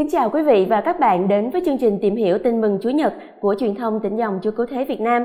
[0.00, 2.78] Kính chào quý vị và các bạn đến với chương trình tìm hiểu tin mừng
[2.82, 5.24] Chúa Nhật của truyền thông tỉnh dòng Chúa Cứu Thế Việt Nam.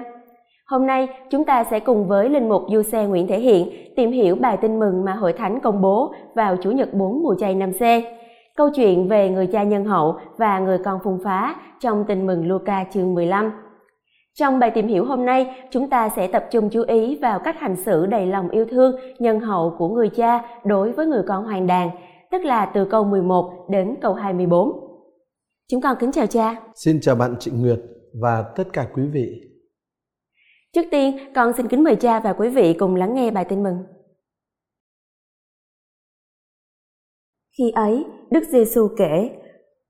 [0.67, 4.11] Hôm nay, chúng ta sẽ cùng với Linh Mục Du Xe Nguyễn Thể Hiện tìm
[4.11, 7.55] hiểu bài tin mừng mà Hội Thánh công bố vào Chủ nhật 4 mùa chay
[7.55, 7.81] năm C.
[8.57, 12.47] Câu chuyện về người cha nhân hậu và người con phung phá trong tin mừng
[12.47, 13.51] Luca chương 15.
[14.33, 17.59] Trong bài tìm hiểu hôm nay, chúng ta sẽ tập trung chú ý vào cách
[17.59, 21.45] hành xử đầy lòng yêu thương, nhân hậu của người cha đối với người con
[21.45, 21.89] hoàng đàn,
[22.35, 24.69] tức là từ câu 11 đến câu 24.
[25.71, 26.63] Chúng con kính chào cha.
[26.75, 27.79] Xin chào bạn Trịnh Nguyệt
[28.21, 29.41] và tất cả quý vị.
[30.73, 33.63] Trước tiên, con xin kính mời cha và quý vị cùng lắng nghe bài tin
[33.63, 33.77] mừng.
[37.57, 39.29] Khi ấy, Đức Giêsu kể,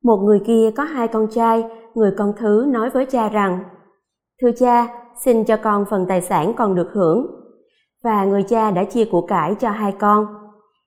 [0.03, 1.63] một người kia có hai con trai,
[1.95, 3.63] người con thứ nói với cha rằng,
[4.41, 4.87] Thưa cha,
[5.23, 7.25] xin cho con phần tài sản còn được hưởng.
[8.03, 10.25] Và người cha đã chia của cải cho hai con.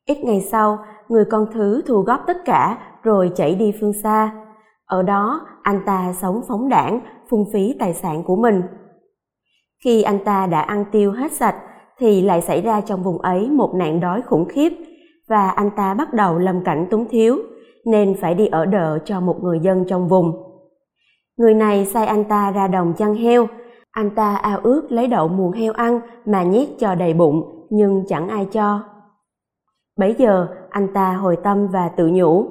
[0.04, 4.32] Ít ngày sau, người con thứ thu góp tất cả rồi chạy đi phương xa.
[4.86, 8.62] Ở đó, anh ta sống phóng đảng, phung phí tài sản của mình.
[9.84, 11.56] Khi anh ta đã ăn tiêu hết sạch,
[11.98, 14.72] thì lại xảy ra trong vùng ấy một nạn đói khủng khiếp
[15.28, 17.38] và anh ta bắt đầu lâm cảnh túng thiếu,
[17.84, 20.33] nên phải đi ở đợ cho một người dân trong vùng.
[21.36, 23.46] Người này sai anh ta ra đồng chăn heo,
[23.90, 28.05] anh ta ao ước lấy đậu muồng heo ăn mà nhét cho đầy bụng, nhưng
[28.08, 28.80] chẳng ai cho.
[29.98, 30.46] Bấy giờ,
[30.78, 32.46] anh ta hồi tâm và tự nhủ.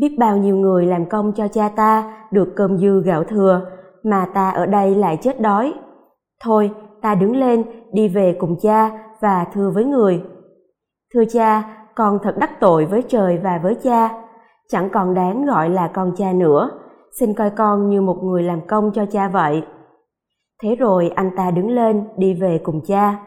[0.00, 3.60] Biết bao nhiêu người làm công cho cha ta được cơm dư gạo thừa,
[4.04, 5.74] mà ta ở đây lại chết đói.
[6.44, 6.70] Thôi,
[7.02, 10.22] ta đứng lên, đi về cùng cha và thưa với người.
[11.14, 14.10] Thưa cha, con thật đắc tội với trời và với cha,
[14.68, 16.70] chẳng còn đáng gọi là con cha nữa,
[17.18, 19.62] xin coi con như một người làm công cho cha vậy.
[20.62, 23.18] Thế rồi anh ta đứng lên đi về cùng cha.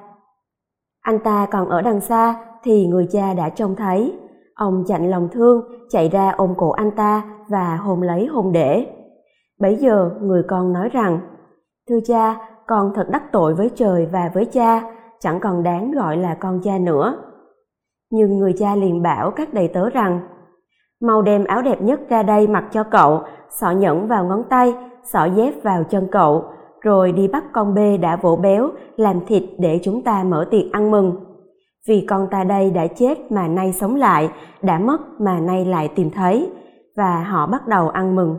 [1.02, 4.20] Anh ta còn ở đằng xa thì người cha đã trông thấy.
[4.56, 8.88] Ông chạnh lòng thương, chạy ra ôm cổ anh ta và hôn lấy hôn để.
[9.60, 11.20] Bấy giờ người con nói rằng,
[11.90, 12.36] Thưa cha,
[12.68, 14.82] con thật đắc tội với trời và với cha,
[15.20, 17.18] chẳng còn đáng gọi là con cha nữa.
[18.12, 20.20] Nhưng người cha liền bảo các đầy tớ rằng,
[21.02, 24.76] mau đem áo đẹp nhất ra đây mặc cho cậu, sọ nhẫn vào ngón tay,
[25.04, 26.44] sọ dép vào chân cậu,
[26.82, 30.72] rồi đi bắt con bê đã vỗ béo, làm thịt để chúng ta mở tiệc
[30.72, 31.25] ăn mừng.
[31.88, 34.30] Vì con ta đây đã chết mà nay sống lại,
[34.62, 36.52] đã mất mà nay lại tìm thấy,
[36.96, 38.38] và họ bắt đầu ăn mừng.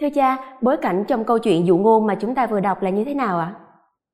[0.00, 2.90] Thưa cha, bối cảnh trong câu chuyện dụ ngôn mà chúng ta vừa đọc là
[2.90, 3.54] như thế nào ạ?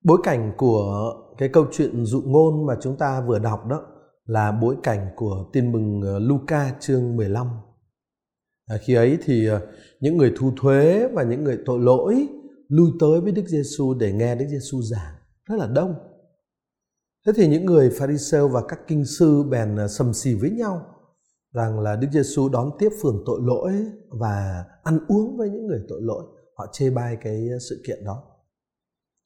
[0.05, 3.81] Bối cảnh của cái câu chuyện dụ ngôn mà chúng ta vừa đọc đó
[4.27, 7.47] là bối cảnh của tin mừng ờ, Luca chương 15.
[8.67, 9.61] À, khi ấy thì à,
[10.01, 12.29] những người thu thuế và những người tội lỗi
[12.69, 15.15] lui tới với Đức Giêsu để nghe Đức Giêsu giảng
[15.49, 15.95] rất là đông.
[17.27, 20.87] Thế thì những người Pharisêu và các kinh sư bèn à, sầm xì với nhau
[21.55, 23.73] rằng là Đức Giêsu đón tiếp phường tội lỗi
[24.09, 26.25] và ăn uống với những người tội lỗi.
[26.57, 28.23] Họ chê bai cái à, sự kiện đó.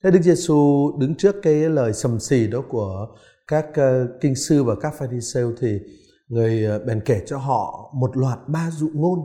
[0.05, 3.07] Thế Đức Giêsu đứng trước cái lời sầm xì đó của
[3.47, 5.81] các uh, kinh sư và các Pharisêu thì
[6.29, 9.19] người ờ, bèn kể cho họ một loạt ba dụ ngôn.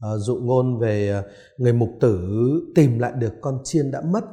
[0.00, 1.22] Ờ, dụ ngôn về ờ,
[1.58, 2.28] người mục tử
[2.74, 4.24] tìm lại được con chiên đã mất,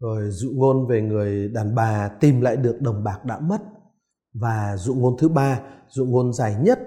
[0.00, 3.60] rồi dụ ngôn về người đàn bà tìm lại được đồng bạc đã mất
[4.34, 6.78] và dụ ngôn thứ ba, dụ ngôn dài nhất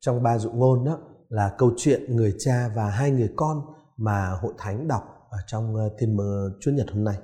[0.00, 3.60] trong ba dụ ngôn đó là câu chuyện người cha và hai người con
[3.96, 7.16] mà hội thánh đọc ở trong thiên mơ Chúa Nhật hôm nay.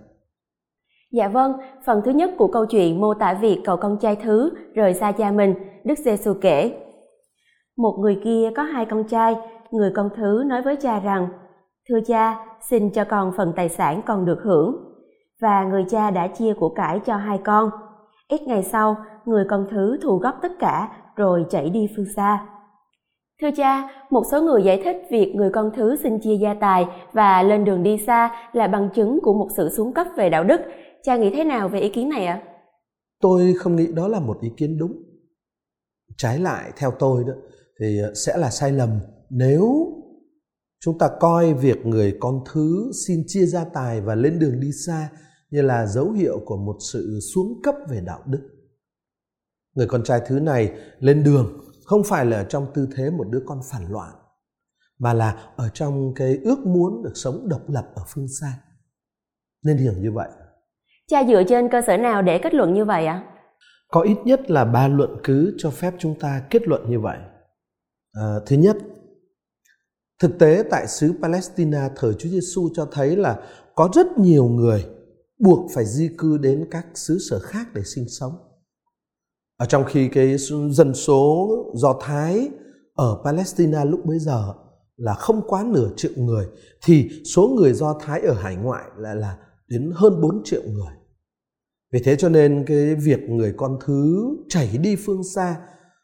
[1.12, 1.52] Dạ vâng,
[1.86, 5.12] phần thứ nhất của câu chuyện mô tả việc cậu con trai thứ rời xa
[5.12, 5.54] cha mình,
[5.84, 6.87] Đức Giêsu kể.
[7.78, 9.36] Một người kia có hai con trai,
[9.70, 11.28] người con thứ nói với cha rằng,
[11.88, 14.76] Thưa cha, xin cho con phần tài sản con được hưởng.
[15.40, 17.70] Và người cha đã chia của cải cho hai con.
[18.28, 22.46] Ít ngày sau, người con thứ thu góp tất cả rồi chạy đi phương xa.
[23.40, 26.86] Thưa cha, một số người giải thích việc người con thứ xin chia gia tài
[27.12, 30.44] và lên đường đi xa là bằng chứng của một sự xuống cấp về đạo
[30.44, 30.60] đức
[31.02, 32.42] cha nghĩ thế nào về ý kiến này ạ?
[33.20, 34.92] Tôi không nghĩ đó là một ý kiến đúng.
[36.16, 37.32] Trái lại theo tôi đó
[37.80, 39.92] thì sẽ là sai lầm nếu
[40.80, 44.72] chúng ta coi việc người con thứ xin chia gia tài và lên đường đi
[44.86, 45.10] xa
[45.50, 48.48] như là dấu hiệu của một sự xuống cấp về đạo đức.
[49.74, 53.42] Người con trai thứ này lên đường không phải là trong tư thế một đứa
[53.46, 54.12] con phản loạn
[54.98, 58.52] mà là ở trong cái ước muốn được sống độc lập ở phương xa.
[59.64, 60.28] Nên hiểu như vậy.
[61.06, 63.24] Cha dựa trên cơ sở nào để kết luận như vậy ạ?
[63.88, 67.18] Có ít nhất là ba luận cứ cho phép chúng ta kết luận như vậy.
[68.20, 68.76] À, thứ nhất,
[70.18, 73.42] thực tế tại xứ Palestine thời Chúa Giêsu cho thấy là
[73.74, 74.86] có rất nhiều người
[75.38, 78.32] buộc phải di cư đến các xứ sở khác để sinh sống.
[79.56, 80.36] Ở trong khi cái
[80.70, 82.48] dân số Do Thái
[82.94, 84.54] ở Palestine lúc bấy giờ
[84.96, 86.46] là không quá nửa triệu người
[86.84, 89.38] thì số người Do Thái ở hải ngoại lại là
[89.68, 90.94] đến hơn 4 triệu người.
[91.92, 95.56] Vì thế cho nên cái việc người con thứ chảy đi phương xa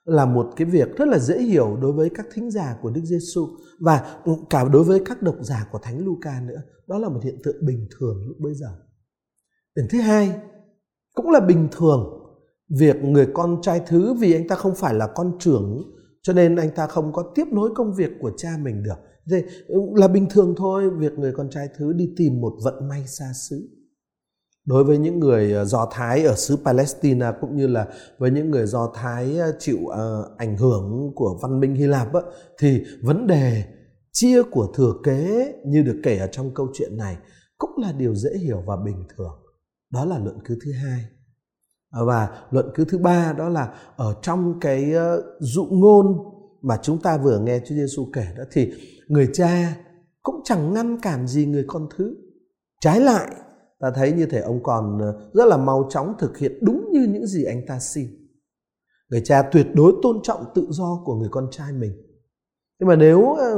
[0.04, 3.00] là một cái việc rất là dễ hiểu đối với các thính giả của Đức
[3.04, 3.48] Giêsu
[3.80, 4.16] và
[4.50, 6.62] cả đối với các độc giả của Thánh Luca nữa.
[6.86, 8.68] Đó là một hiện tượng bình thường lúc bấy giờ.
[9.76, 10.40] Điểm thứ hai,
[11.14, 12.20] cũng là bình thường
[12.68, 15.82] việc người con trai thứ vì anh ta không phải là con trưởng,
[16.22, 18.96] cho nên anh ta không có tiếp nối công việc của cha mình được.
[19.30, 19.44] Thế
[19.94, 23.26] là bình thường thôi, việc người con trai thứ đi tìm một vận may xa
[23.48, 23.68] xứ
[24.64, 27.86] đối với những người ờ, do thái ở xứ palestine cũng như là
[28.18, 32.14] với những người do thái ờ, chịu uh, ảnh hưởng của văn minh hy lạp
[32.14, 32.20] á,
[32.58, 33.64] thì vấn đề
[34.12, 37.16] chia của thừa kế như được kể ở trong câu chuyện này
[37.58, 39.42] cũng là điều dễ hiểu và bình thường.
[39.92, 41.04] Đó là luận cứ thứ hai.
[42.06, 44.92] Và luận cứ thứ ba đó là ở trong cái
[45.40, 46.06] dụ ngôn
[46.62, 48.72] mà chúng ta vừa nghe Chúa Giêsu kể đó thì
[49.08, 49.76] người cha
[50.22, 52.16] cũng chẳng ngăn cản gì người con thứ.
[52.80, 53.30] Trái lại
[53.84, 57.06] ta thấy như thể ông còn ờ, rất là mau chóng thực hiện đúng như
[57.10, 58.06] những gì anh ta xin.
[59.10, 61.92] Người cha tuyệt đối tôn trọng tự do của người con trai mình.
[62.80, 63.56] Nhưng mà nếu ờ,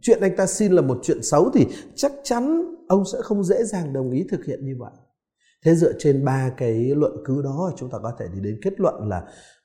[0.00, 3.64] chuyện anh ta xin là một chuyện xấu thì chắc chắn ông sẽ không dễ
[3.64, 4.92] dàng đồng ý thực hiện như vậy.
[5.64, 8.80] Thế dựa trên ba cái luận cứ đó chúng ta có thể đi đến kết
[8.80, 9.18] luận là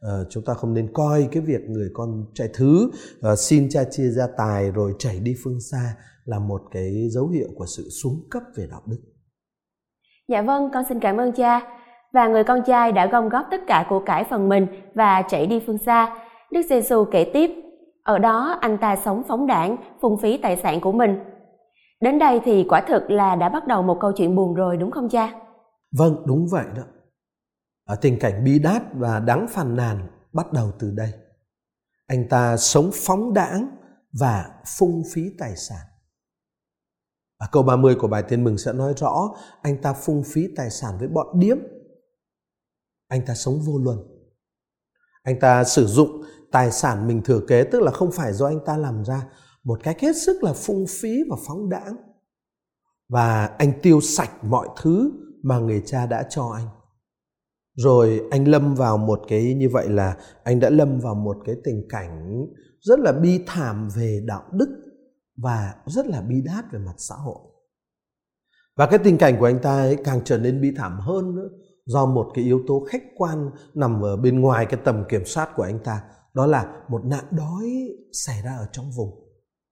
[0.05, 2.91] uh, chúng ta không nên coi cái việc người con trai thứ
[3.31, 5.95] uh, xin cha chia gia tài rồi chảy đi phương xa
[6.25, 8.97] là một cái dấu hiệu của sự xuống cấp về đạo đức.
[10.31, 11.61] Dạ vâng, con xin cảm ơn cha.
[12.13, 15.47] Và người con trai đã gom góp tất cả của cải phần mình và chạy
[15.47, 16.15] đi phương xa.
[16.51, 17.51] Đức Giêsu kể tiếp,
[18.03, 21.19] ở đó anh ta sống phóng đảng, phung phí tài sản của mình.
[22.01, 24.91] Đến đây thì quả thực là đã bắt đầu một câu chuyện buồn rồi đúng
[24.91, 25.33] không cha?
[25.97, 26.83] Vâng, đúng vậy đó.
[27.85, 29.97] Ở tình cảnh bi đát và đáng phàn nàn
[30.33, 31.11] bắt đầu từ đây.
[32.07, 33.67] Anh ta sống phóng đãng
[34.19, 34.45] và
[34.79, 35.90] phung phí tài sản.
[37.41, 40.69] Và câu 30 của bài tin mừng sẽ nói rõ anh ta phung phí tài
[40.69, 41.57] sản với bọn điếm.
[43.07, 43.97] Anh ta sống vô luân.
[45.23, 48.59] Anh ta sử dụng tài sản mình thừa kế, tức là không phải do anh
[48.65, 49.27] ta làm ra,
[49.63, 51.95] một cách hết sức là phung phí và phóng đãng.
[53.09, 55.11] Và anh tiêu sạch mọi thứ
[55.43, 56.67] mà người cha đã cho anh.
[57.75, 61.55] Rồi anh lâm vào một cái, như vậy là anh đã lâm vào một cái
[61.63, 62.45] tình cảnh
[62.81, 64.90] rất là bi thảm về đạo đức
[65.37, 67.37] và rất là bi đát về mặt xã hội.
[68.75, 71.49] Và cái tình cảnh của anh ta ấy càng trở nên bi thảm hơn nữa
[71.85, 75.49] do một cái yếu tố khách quan nằm ở bên ngoài cái tầm kiểm soát
[75.55, 76.01] của anh ta,
[76.33, 77.65] đó là một nạn đói
[78.11, 79.09] xảy ra ở trong vùng.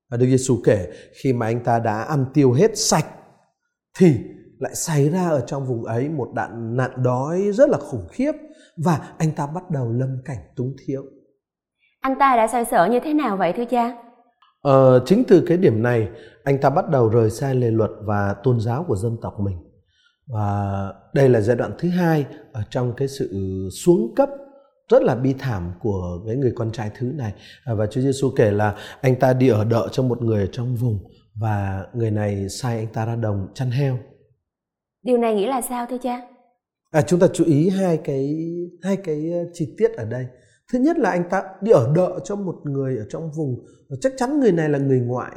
[0.09, 0.87] Và Đức Giêsu kể,
[1.23, 3.05] khi mà anh ta đã ăn tiêu hết sạch
[3.97, 4.17] thì
[4.59, 8.31] lại xảy ra ở trong vùng ấy một đạn, nạn đói rất là khủng khiếp
[8.85, 11.03] và anh ta bắt đầu lâm cảnh túng thiếu.
[11.99, 14.08] Anh ta đã xoay sở như thế nào vậy thưa cha?
[14.61, 16.07] Ờ, chính từ cái điểm này
[16.43, 19.57] anh ta bắt đầu rời xa lề luật và tôn giáo của dân tộc mình
[20.27, 23.29] và đây là giai đoạn thứ hai ở trong cái sự
[23.83, 24.29] xuống cấp
[24.89, 27.33] rất là bi thảm của cái người con trai thứ này
[27.65, 30.47] à, và Chúa Giêsu kể là anh ta đi ở đợ cho một người ở
[30.51, 30.99] trong vùng
[31.35, 33.97] và người này sai anh ta ra đồng chăn heo.
[35.03, 36.21] Điều này nghĩa là sao thưa cha?
[36.91, 38.35] À, chúng ta chú ý hai cái
[38.83, 40.25] hai cái chi tiết ở đây
[40.73, 43.65] thứ nhất là anh ta đi ở đợ cho một người ở trong vùng
[44.01, 45.35] chắc chắn người này là người ngoại.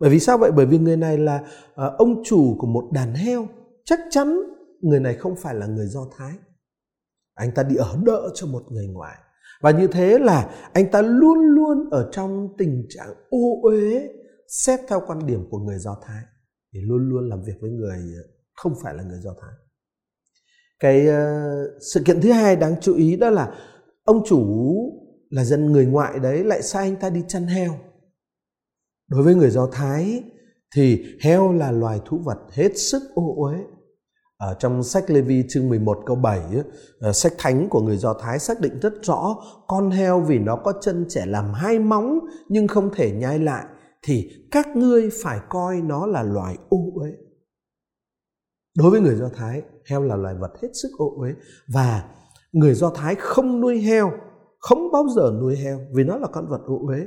[0.00, 0.50] Bởi vì sao vậy?
[0.56, 3.48] Bởi vì người này là uh, ông chủ của một đàn heo.
[3.84, 4.40] Chắc chắn
[4.80, 6.32] người này không phải là người do thái.
[7.34, 9.18] Anh ta đi ở đợ cho một người ngoại.
[9.60, 14.08] Và như thế là anh ta luôn luôn ở trong tình trạng ô uế
[14.48, 16.22] xét theo quan điểm của người do thái.
[16.74, 18.22] Thì luôn luôn làm việc với người ờ,
[18.54, 19.52] không phải là người do thái.
[20.80, 23.54] Cái uh, sự kiện thứ hai đáng chú ý đó là
[24.06, 24.42] ông chủ
[25.30, 27.74] là dân người ngoại đấy lại sai anh ta đi chăn heo
[29.08, 30.22] đối với người do thái
[30.74, 33.58] thì heo là loài thú vật hết sức ô uế
[34.36, 36.40] ở trong sách Lê Vi chương 11 câu 7
[37.00, 39.36] ờ, sách thánh của người Do Thái xác định rất rõ
[39.66, 43.64] con heo vì nó có chân trẻ làm hai móng nhưng không thể nhai lại
[44.02, 47.10] thì các ngươi phải coi nó là loài ô uế.
[48.78, 51.34] Đối với người Do Thái, heo là loài vật hết sức ô uế
[51.68, 52.10] và
[52.56, 54.12] người Do Thái không nuôi heo,
[54.58, 56.98] không bao giờ nuôi heo vì nó là con vật ô uế.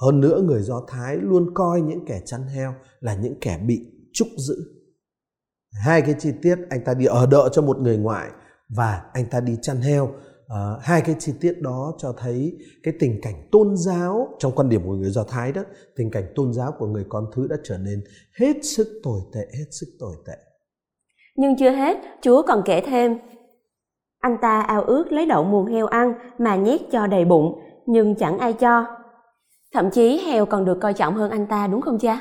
[0.00, 3.80] Hơn nữa người Do Thái luôn coi những kẻ chăn heo là những kẻ bị
[4.12, 4.54] trúc giữ.
[5.84, 8.30] Hai cái chi tiết anh ta đi ở đợ cho một người ngoại
[8.76, 10.10] và anh ta đi chăn heo.
[10.48, 14.68] À, hai cái chi tiết đó cho thấy cái tình cảnh tôn giáo trong quan
[14.68, 15.62] điểm của người Do Thái đó,
[15.96, 18.04] tình cảnh tôn giáo của người con thứ đã trở nên
[18.38, 20.36] hết sức tồi tệ, hết sức tồi tệ.
[21.36, 23.18] Nhưng chưa hết, Chúa còn kể thêm.
[24.20, 28.14] Anh ta ao ước lấy đậu muồng heo ăn mà nhét cho đầy bụng, nhưng
[28.14, 28.86] chẳng ai cho.
[29.74, 32.20] Thậm chí heo còn được coi trọng hơn anh ta đúng không cha?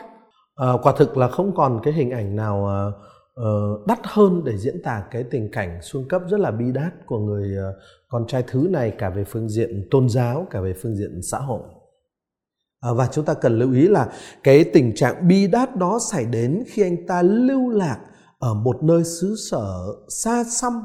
[0.56, 2.68] À, quả thực là không còn cái hình ảnh nào
[3.40, 7.06] uh, đắt hơn để diễn tả cái tình cảnh xuân cấp rất là bi đát
[7.06, 7.76] của người uh,
[8.08, 11.38] con trai thứ này cả về phương diện tôn giáo cả về phương diện xã
[11.38, 11.62] hội.
[12.82, 14.08] À, và chúng ta cần lưu ý là
[14.44, 18.00] cái tình trạng bi đát đó xảy đến khi anh ta lưu lạc
[18.40, 19.66] ở một nơi xứ sở
[20.24, 20.84] xa xăm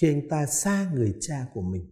[0.00, 1.90] khi anh ta xa người cha của mình.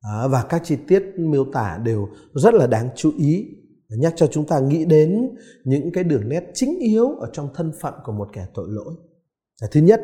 [0.00, 3.46] À, và các chi tiết miêu tả đều rất là đáng chú ý.
[3.88, 7.72] Nhắc cho chúng ta nghĩ đến những cái đường nét chính yếu ở trong thân
[7.80, 8.94] phận của một kẻ tội lỗi.
[9.60, 10.00] À, thứ nhất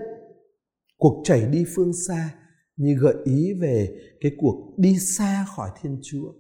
[0.97, 2.35] cuộc chảy đi phương xa
[2.77, 6.33] như gợi ý về cái cuộc đi xa khỏi thiên chúa.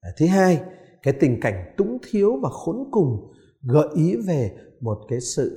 [0.00, 0.60] À, thứ hai
[1.02, 3.32] cái tình cảnh túng thiếu và khốn cùng
[3.66, 5.56] gợi ý về một cái sự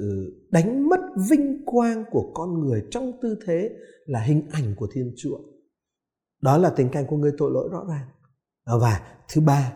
[0.51, 0.99] đánh mất
[1.29, 3.69] vinh quang của con người trong tư thế
[4.05, 5.37] là hình ảnh của thiên chúa.
[6.41, 8.07] Đó là tình cảnh của người tội lỗi rõ ràng.
[8.81, 9.73] Và thứ ba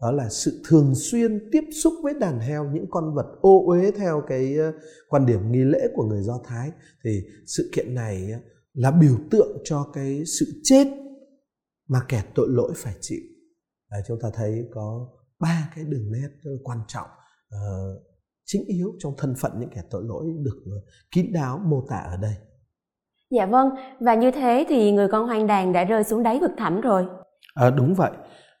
[0.00, 3.90] đó là sự thường xuyên tiếp xúc với đàn heo những con vật ô uế
[3.90, 4.72] theo cái ờ,
[5.08, 6.70] quan điểm nghi lễ của người do thái.
[7.04, 7.10] Thì
[7.46, 8.38] sự kiện này ờ,
[8.74, 10.86] là biểu tượng cho cái sự chết
[11.88, 13.20] mà kẻ tội lỗi phải chịu.
[13.90, 15.08] Đấy, chúng ta thấy có
[15.40, 17.08] ba cái đường nét rất là quan trọng
[17.56, 18.02] uh,
[18.44, 20.62] chính yếu trong thân phận những kẻ tội lỗi được
[21.10, 22.34] kín đáo mô tả ở đây.
[23.30, 23.68] Dạ vâng,
[24.00, 27.06] và như thế thì người con hoang đàn đã rơi xuống đáy vực thẳm rồi.
[27.54, 28.10] À, đúng vậy.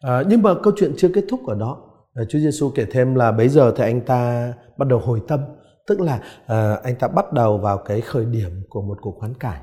[0.00, 1.82] À, nhưng mà câu chuyện chưa kết thúc ở đó.
[2.14, 5.40] À, Chúa Giêsu kể thêm là bây giờ thì anh ta bắt đầu hồi tâm,
[5.86, 9.34] tức là à, anh ta bắt đầu vào cái khởi điểm của một cuộc hoán
[9.34, 9.60] cải.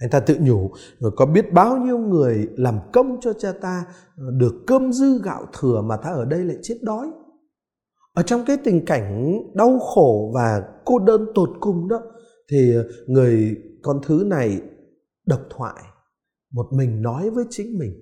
[0.00, 3.84] Anh ta tự nhủ rồi có biết bao nhiêu người làm công cho cha ta
[4.16, 7.06] được cơm dư gạo thừa mà ta ở đây lại chết đói
[8.20, 12.00] ở trong cái tình cảnh đau khổ và cô đơn tột cùng đó
[12.50, 14.60] thì ờ, người con thứ này
[15.26, 15.82] độc thoại
[16.52, 17.92] một mình nói với chính mình.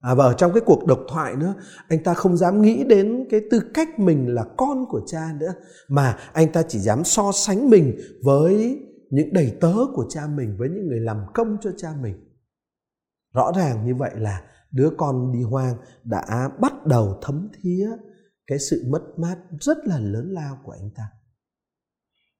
[0.00, 1.54] À, và ở trong cái cuộc độc thoại nữa
[1.88, 5.54] anh ta không dám nghĩ đến cái tư cách mình là con của cha nữa
[5.88, 8.80] mà anh ta chỉ dám so sánh mình với
[9.10, 12.14] những đầy tớ của cha mình với những người làm công cho cha mình.
[13.34, 14.42] Rõ ràng như vậy là
[14.72, 17.88] đứa con đi hoang đã bắt đầu thấm thía
[18.46, 21.04] cái sự mất mát rất là lớn lao của anh ta.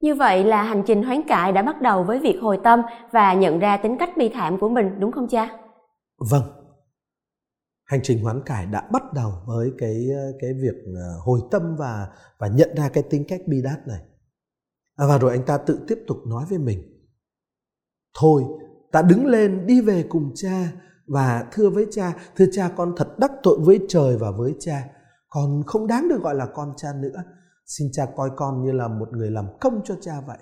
[0.01, 2.81] Như vậy là hành trình hoán cải đã bắt đầu với việc hồi tâm
[3.11, 5.57] và nhận ra tính cách bi thảm của mình đúng không cha?
[6.31, 6.43] Vâng.
[7.85, 10.07] Hành trình hoán cải đã bắt đầu với cái
[10.39, 12.07] cái việc ờ, hồi tâm và
[12.39, 14.01] và nhận ra cái tính cách bi đát này.
[14.95, 16.79] À, và rồi anh ta tự tiếp tục nói với mình.
[18.19, 18.43] Thôi,
[18.91, 20.71] ta đứng lên đi về cùng cha
[21.07, 24.87] và thưa với cha, thưa cha con thật đắc tội với trời và với cha
[25.35, 27.23] con không đáng được gọi là con cha nữa.
[27.65, 30.37] Xin cha coi con như là một người làm công cho cha vậy.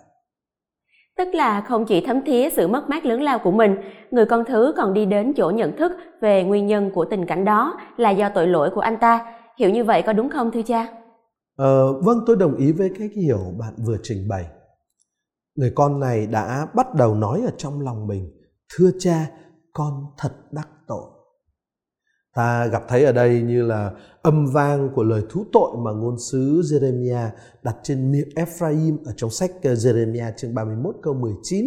[1.17, 3.75] Tức là không chỉ thấm thía sự mất mát lớn lao của mình
[4.11, 7.45] người con thứ còn đi đến chỗ nhận thức về nguyên nhân của tình cảnh
[7.45, 9.35] đó là do tội lỗi của anh ta.
[9.57, 10.87] Hiểu như vậy có đúng không thưa cha?
[11.57, 14.45] Ờ, vâng tôi đồng ý với cái hiểu bạn vừa trình bày.
[15.55, 18.31] Người con này đã bắt đầu nói ở trong lòng mình
[18.75, 19.29] thưa cha
[19.73, 21.12] con thật đắc tội
[22.33, 26.19] ta gặp thấy ở đây như là âm vang của lời thú tội mà ngôn
[26.19, 27.29] sứ Jeremiah
[27.63, 31.65] đặt trên miệng Ephraim ở trong sách ờ, Jeremiah chương 31 câu 19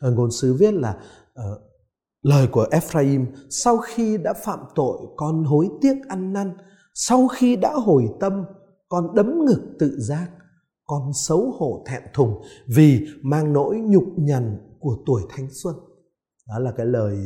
[0.00, 0.96] ờ, ngôn sứ viết là
[1.40, 1.62] uh,
[2.22, 6.52] lời của Ephraim sau khi đã phạm tội con hối tiếc ăn năn.
[6.94, 8.44] Sau khi đã hồi tâm
[8.88, 10.28] con đấm ngực tự giác.
[10.86, 15.74] Con xấu hổ thẹn thùng vì mang nỗi nhục nhằn của tuổi thanh xuân.
[16.48, 17.16] Đó là cái lời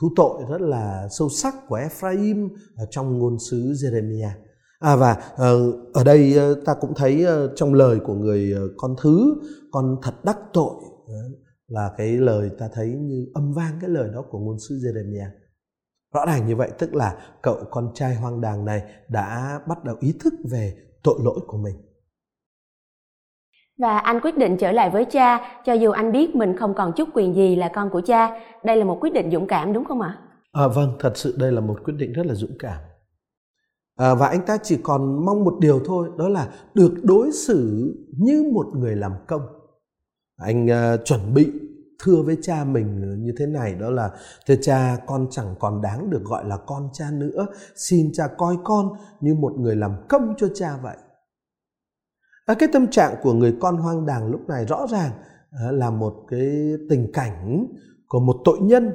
[0.00, 2.48] thú tội rất là sâu sắc của Ephraim
[2.90, 4.32] trong ngôn sứ Jeremiah.
[4.78, 8.94] À và ờ, ở đây ờ, ta cũng thấy ờ, trong lời của người con
[9.02, 9.34] thứ,
[9.72, 10.74] con thật đắc tội
[11.68, 15.30] là cái lời ta thấy như âm vang cái lời đó của ngôn sứ Jeremiah.
[16.14, 19.96] Rõ ràng như vậy, tức là cậu con trai hoang đàng này đã bắt đầu
[20.00, 21.76] ý thức về tội lỗi của mình.
[23.78, 26.92] Và anh quyết định trở lại với cha cho dù anh biết mình không còn
[26.92, 28.40] chút quyền gì là con của cha.
[28.64, 30.18] Đây là một quyết định dũng cảm đúng không ạ?
[30.52, 32.78] À, vâng, thật sự đây là một quyết định rất là dũng cảm.
[33.96, 37.92] À, và anh ta chỉ còn mong một điều thôi, đó là được đối xử
[38.18, 39.42] như một người làm công.
[40.36, 41.52] Anh uh, chuẩn bị
[42.02, 44.10] thưa với cha mình như thế này đó là
[44.46, 48.56] thưa cha con chẳng còn đáng được gọi là con cha nữa xin cha coi
[48.64, 48.88] con
[49.20, 50.96] như một người làm công cho cha vậy
[52.44, 55.12] à, cái tâm trạng của người con hoang đàng lúc này rõ ràng
[55.50, 57.66] à, là một cái tình cảnh
[58.08, 58.92] của một tội nhân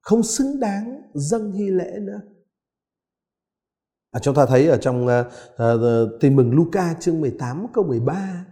[0.00, 2.20] không xứng đáng dâng hy lễ nữa.
[4.10, 5.26] À, chúng ta thấy ở trong uh,
[5.62, 8.44] uh, tin mừng Luca chương 18 câu 13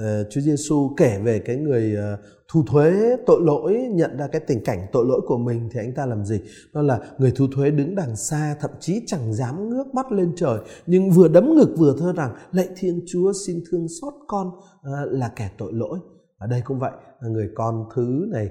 [0.00, 4.40] Ờ, chúa Giêsu kể về cái người ờ, thu thuế tội lỗi, nhận ra cái
[4.46, 6.40] tình cảnh tội lỗi của mình thì anh ta làm gì?
[6.74, 10.32] Đó là người thu thuế đứng đằng xa, thậm chí chẳng dám ngước mắt lên
[10.36, 14.50] trời, nhưng vừa đấm ngực vừa thơ rằng, lạy thiên chúa, xin thương xót con
[14.82, 15.98] ờ, là kẻ tội lỗi.
[16.38, 16.92] Ở đây cũng vậy
[17.22, 18.50] người con thứ này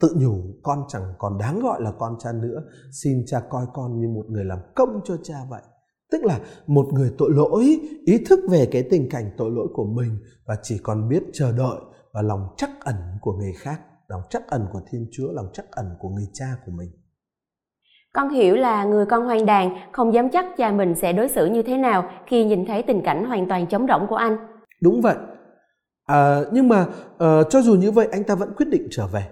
[0.00, 2.62] tự nhủ, con chẳng còn đáng gọi là con cha nữa,
[3.02, 5.62] xin cha coi con như một người làm công cho cha vậy
[6.10, 9.84] tức là một người tội lỗi ý thức về cái tình cảnh tội lỗi của
[9.84, 11.80] mình và chỉ còn biết chờ đợi
[12.12, 15.64] và lòng chắc ẩn của người khác lòng chắc ẩn của thiên chúa lòng chắc
[15.70, 16.90] ẩn của người cha của mình
[18.12, 21.46] con hiểu là người con hoang đàn không dám chắc cha mình sẽ đối xử
[21.46, 24.36] như thế nào khi nhìn thấy tình cảnh hoàn toàn trống rỗng của anh
[24.82, 25.16] đúng vậy
[26.04, 29.26] à, nhưng mà uh, cho dù như vậy anh ta vẫn quyết định trở về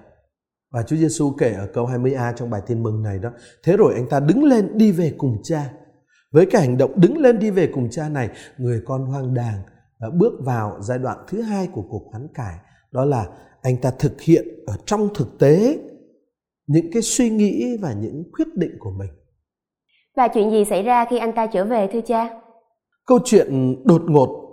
[0.70, 3.30] và Chúa Giêsu kể ở câu 20a trong bài tin mừng này đó.
[3.64, 5.70] Thế rồi anh ta đứng lên đi về cùng cha.
[6.32, 9.62] Với cái hành động đứng lên đi về cùng cha này, người con hoang đàng
[10.00, 12.54] đã bước vào giai đoạn thứ hai của cuộc hoán cải.
[12.92, 13.26] Đó là
[13.62, 15.78] anh ta thực hiện ở trong thực tế
[16.66, 19.10] những cái suy nghĩ và những quyết định của mình.
[20.16, 22.40] Và chuyện gì xảy ra khi anh ta trở về thưa cha?
[23.06, 24.44] Câu chuyện đột ngột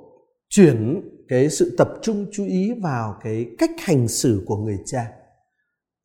[0.50, 5.05] chuyển cái sự tập trung chú ý vào cái cách hành xử của người cha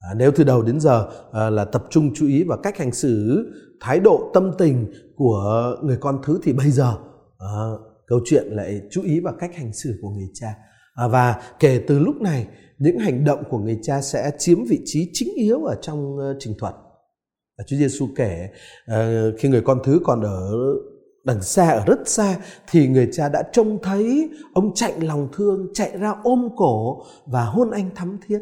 [0.00, 2.92] À, nếu từ đầu đến giờ à, là tập trung chú ý vào cách hành
[2.92, 3.46] xử,
[3.80, 4.86] thái độ, tâm tình
[5.20, 6.96] của người con thứ thì bây giờ
[7.38, 7.52] à,
[8.06, 10.54] câu chuyện lại chú ý vào cách hành xử của người cha.
[10.94, 12.46] À, và kể từ lúc này,
[12.78, 16.36] những hành động của người cha sẽ chiếm vị trí chính yếu ở trong uh,
[16.38, 16.74] trình thuật.
[17.56, 18.48] À, Chúa Giêsu kể
[18.90, 18.94] uh,
[19.38, 20.52] khi người con thứ còn ở
[21.24, 22.36] đằng xa ở rất xa
[22.70, 27.44] thì người cha đã trông thấy ông chạy lòng thương chạy ra ôm cổ và
[27.44, 28.40] hôn anh thắm thiết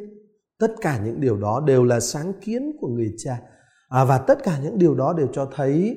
[0.59, 3.41] tất cả những điều đó đều là sáng kiến của người cha
[3.89, 5.97] à, và tất cả những điều đó đều cho thấy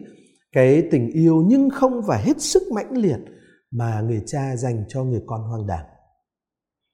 [0.52, 3.20] cái tình yêu nhưng không phải hết sức mãnh liệt
[3.72, 5.86] mà người cha dành cho người con hoang đàn.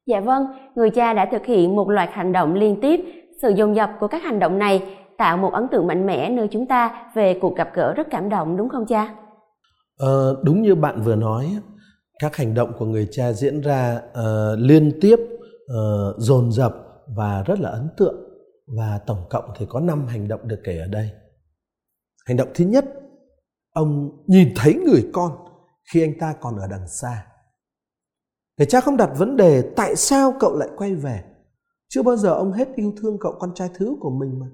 [0.08, 0.46] Dạ vâng
[0.76, 3.00] người cha đã thực hiện một loạt hành động liên tiếp.
[3.42, 6.48] Sự dồn dập của các hành động này tạo một ấn tượng mạnh mẽ nơi
[6.52, 9.16] chúng ta về cuộc gặp gỡ rất cảm động đúng không cha?
[9.98, 11.46] Ờ, đúng như bạn vừa nói
[12.20, 16.76] các hành động của người cha diễn ra uh, liên tiếp uh, dồn dập
[17.18, 18.16] và rất là ấn tượng.
[18.78, 21.10] Và tổng cộng thì có 5 hành động được kể ở đây.
[22.26, 22.86] Hành động thứ nhất,
[23.78, 25.32] ông nhìn thấy người con
[25.94, 27.26] khi anh ta còn ở đằng xa.
[28.58, 31.24] Người cha không đặt vấn đề tại sao cậu lại quay về.
[31.90, 34.46] Chưa bao giờ ông hết yêu thương cậu con trai thứ của mình mà.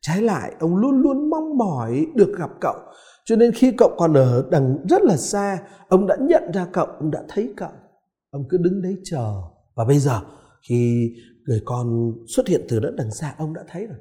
[0.00, 2.74] Trái lại, ông luôn luôn mong mỏi được gặp cậu.
[3.24, 6.86] Cho nên khi cậu còn ở đằng rất là xa, ông đã nhận ra cậu,
[6.86, 7.72] ông đã thấy cậu.
[8.30, 9.42] Ông cứ đứng đấy chờ.
[9.74, 10.20] Và bây giờ
[10.68, 11.10] khi
[11.46, 13.98] người con xuất hiện từ đất đằng xa ông đã thấy rồi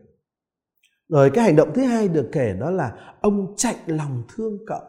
[1.10, 4.82] rồi cái hành động thứ hai được kể đó là ông chạy lòng thương cậu.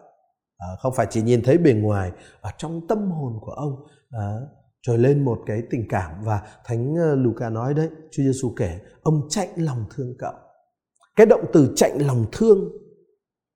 [0.58, 3.72] À, không phải chỉ nhìn thấy bề ngoài ở trong tâm hồn của ông
[4.10, 4.36] à,
[4.82, 6.12] trồi lên một cái tình cảm.
[6.24, 10.32] Và thánh ờ, Luca nói đấy Chúa Giêsu kể ông chạy lòng thương cậu.
[11.16, 12.70] Cái động từ chạy lòng thương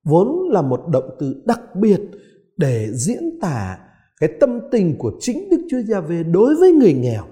[0.05, 2.01] vốn là một động từ đặc biệt
[2.57, 3.79] để diễn tả
[4.19, 7.23] cái tâm tình của chính Đức Chúa Giêsu đối với người nghèo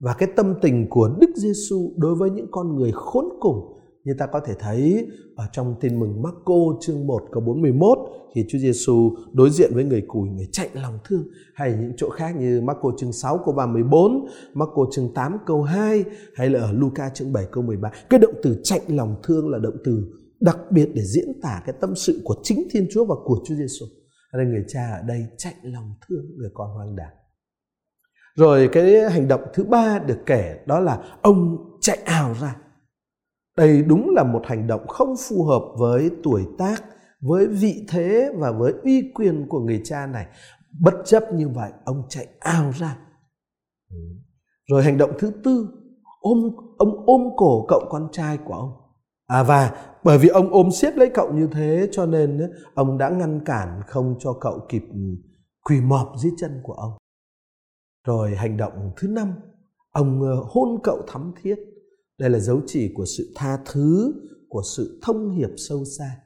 [0.00, 4.12] và cái tâm tình của Đức Giêsu đối với những con người khốn cùng như
[4.18, 7.98] ta có thể thấy ở trong tin mừng Marco chương 1 câu 41
[8.34, 12.10] khi Chúa Giêsu đối diện với người cùi người chạy lòng thương hay những chỗ
[12.10, 16.72] khác như Marco chương 6 câu 34, Marco chương 8 câu 2 hay là ở
[16.72, 17.90] Luca chương 7 câu 13.
[18.10, 20.04] Cái động từ chạy lòng thương là động từ
[20.40, 23.54] đặc biệt để diễn tả cái tâm sự của chính Thiên Chúa và của Chúa
[23.54, 23.86] Giêsu.
[24.38, 27.10] Nên người cha ở đây chạy lòng thương người con hoang đàn.
[28.36, 32.56] Rồi cái hành động thứ ba được kể đó là ông chạy ảo ra.
[33.56, 36.84] Đây đúng là một hành động không phù hợp với tuổi tác,
[37.20, 40.26] với vị thế và với uy quyền của người cha này.
[40.80, 42.98] Bất chấp như vậy, ông chạy ao ra.
[43.90, 43.96] Ừ.
[44.70, 45.68] Rồi hành động thứ tư,
[46.20, 46.38] ôm
[46.78, 48.72] ông ôm cổ cậu con trai của ông.
[49.26, 52.98] À và bởi vì ông ôm siết lấy cậu như thế cho nên ừ, ông
[52.98, 55.00] đã ngăn cản không cho cậu kịp ừ,
[55.64, 56.92] quỳ mọp dưới chân của ông.
[58.06, 59.32] Rồi hành động thứ năm,
[59.90, 61.56] ông hôn cậu thắm thiết.
[62.18, 64.12] Đây là dấu chỉ của sự tha thứ,
[64.48, 66.16] của sự thông hiệp sâu xa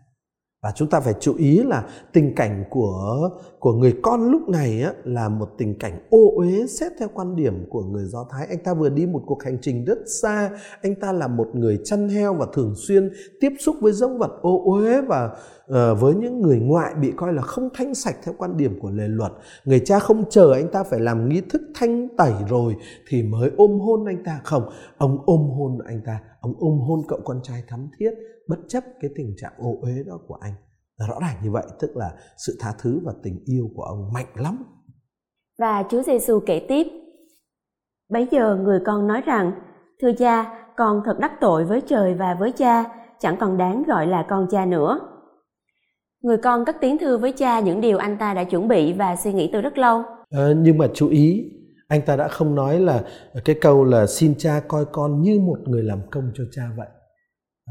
[0.62, 4.82] và chúng ta phải chú ý là tình cảnh của của người con lúc này
[4.82, 8.46] á, là một tình cảnh ô uế xét theo quan điểm của người do thái.
[8.50, 10.50] Anh ta vừa đi một cuộc hành trình rất xa.
[10.82, 14.30] Anh ta là một người chăn heo và thường xuyên tiếp xúc với giống vật
[14.42, 15.24] ô uế và
[15.70, 18.90] uh, với những người ngoại bị coi là không thanh sạch theo quan điểm của
[18.90, 19.32] lề luật.
[19.64, 22.76] Người cha không chờ anh ta phải làm nghi thức thanh tẩy rồi
[23.08, 24.40] thì mới ôm hôn anh ta.
[24.44, 26.20] Không ông ôm hôn anh ta.
[26.40, 28.10] Ông ôm hôn cậu con trai thắm thiết
[28.48, 30.52] bất chấp cái tình trạng ô uế đó của anh
[31.08, 32.14] rõ ràng như vậy tức là
[32.46, 34.64] sự tha thứ và tình yêu của ông mạnh lắm
[35.58, 36.86] và Chúa Giêsu kể tiếp
[38.08, 39.52] Bấy giờ người con nói rằng,
[40.02, 42.84] thưa cha, con thật đắc tội với trời và với cha,
[43.20, 45.00] chẳng còn đáng gọi là con cha nữa.
[46.22, 49.16] Người con cất tiếng thưa với cha những điều anh ta đã chuẩn bị và
[49.16, 50.02] suy nghĩ từ rất lâu.
[50.30, 51.44] À, nhưng mà chú ý,
[51.88, 53.04] anh ta đã không nói là
[53.44, 56.88] cái câu là xin cha coi con như một người làm công cho cha vậy.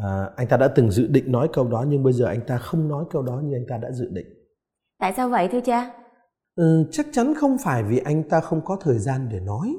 [0.03, 2.57] À, anh ta đã từng dự định nói câu đó nhưng bây giờ anh ta
[2.57, 4.27] không nói câu đó như anh ta đã dự định.
[4.99, 5.93] Tại sao vậy thưa cha?
[6.55, 9.75] Ừ, chắc chắn không phải vì anh ta không có thời gian để nói.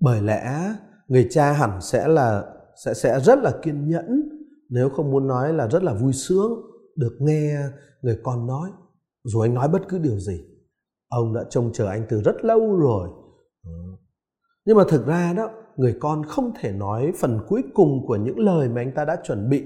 [0.00, 0.74] Bởi lẽ
[1.08, 2.44] người cha hẳn sẽ là
[2.84, 4.28] sẽ sẽ rất là kiên nhẫn
[4.68, 6.52] nếu không muốn nói là rất là vui sướng
[6.96, 7.56] được nghe
[8.02, 8.70] người con nói
[9.24, 10.44] dù anh nói bất cứ điều gì
[11.08, 13.08] ông đã trông chờ anh từ rất lâu rồi
[13.64, 13.70] ừ.
[14.64, 18.38] nhưng mà thực ra đó người con không thể nói phần cuối cùng của những
[18.38, 19.62] lời mà anh ta đã chuẩn bị.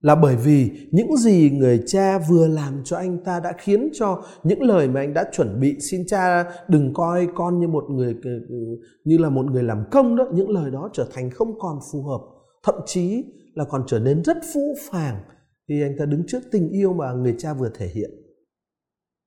[0.00, 4.22] Là bởi vì những gì người cha vừa làm cho anh ta đã khiến cho
[4.42, 8.16] những lời mà anh đã chuẩn bị, xin cha đừng coi con như một người
[8.24, 8.56] ờ, ừ,
[9.04, 10.26] như là một người làm công đó.
[10.32, 12.20] Những lời đó trở thành không còn phù hợp.
[12.64, 15.22] Thậm chí là còn trở nên rất phũ phàng
[15.68, 18.10] khi anh ta đứng trước tình yêu mà người cha vừa thể hiện.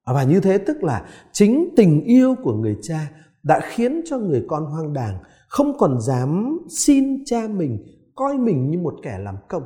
[0.04, 3.12] À, và như thế tức là chính tình yêu của người cha
[3.44, 8.70] đã khiến cho người con hoang đàng không còn dám xin cha mình coi mình
[8.70, 9.64] như một kẻ làm công.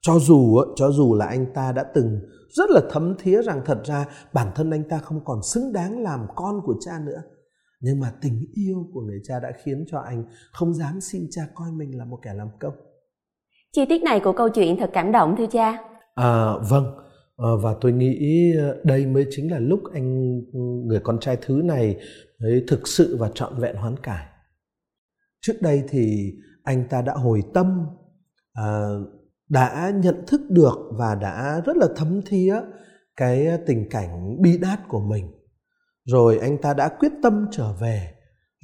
[0.00, 2.20] Cho dù cho dù là anh ta đã từng
[2.50, 6.02] rất là thấm thía rằng thật ra bản thân anh ta không còn xứng đáng
[6.02, 7.22] làm con của cha nữa.
[7.80, 11.42] Nhưng mà tình yêu của người cha đã khiến cho anh không dám xin cha
[11.54, 12.74] coi mình là một kẻ làm công.
[13.72, 15.78] Chi tiết này của câu chuyện thật cảm động thưa cha.
[16.14, 16.84] À, vâng.
[17.36, 18.52] À, và tôi nghĩ
[18.84, 20.38] đây mới chính là lúc anh
[20.86, 21.96] người con trai thứ này
[22.38, 24.26] ấy thực sự và trọn vẹn hoán cải
[25.46, 27.86] trước đây thì anh ta đã hồi tâm
[28.52, 28.88] à,
[29.48, 32.60] đã nhận thức được và đã rất là thấm thía
[33.16, 35.30] cái tình cảnh bi đát của mình.
[36.04, 38.14] Rồi anh ta đã quyết tâm trở về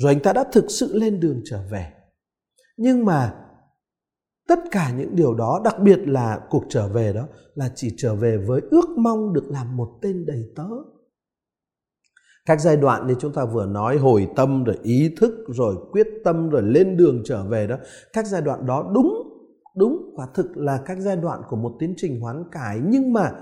[0.01, 1.93] rồi anh ta đã thực sự lên đường trở về.
[2.77, 3.35] Nhưng mà
[4.49, 8.15] tất cả những điều đó đặc biệt là cuộc trở về đó là chỉ trở
[8.15, 10.69] về với ước mong được làm một tên đầy tớ
[12.51, 16.07] các giai đoạn như chúng ta vừa nói, hồi tâm rồi ý thức rồi quyết
[16.25, 17.77] tâm rồi lên đường trở về đó,
[18.13, 19.31] các giai đoạn đó đúng
[19.77, 22.81] đúng, quả thực là các giai đoạn của một tiến trình hoán cải.
[22.85, 23.33] Nhưng mà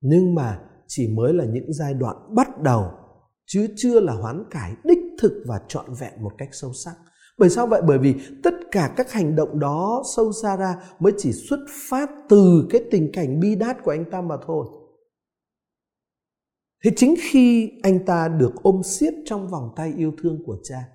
[0.00, 2.84] nhưng mà chỉ mới là những giai đoạn bắt đầu,
[3.46, 6.94] chứ chưa là hoán cải đích thực và trọn vẹn một cách sâu sắc.
[7.38, 7.82] Bởi sao vậy?
[7.86, 12.10] Bởi vì tất cả các hành động đó sâu xa ra mới chỉ xuất phát
[12.28, 14.66] từ cái tình cảnh bi đát của anh ta mà thôi
[16.84, 20.88] thế chính khi anh ta được ôm siết trong vòng tay yêu thương của cha